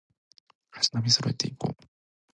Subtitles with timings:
[0.71, 1.83] 足並み揃えていこう